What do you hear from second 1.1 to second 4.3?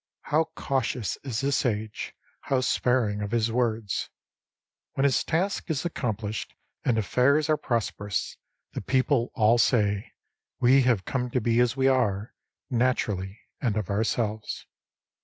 is the Sage, how sparing of his words!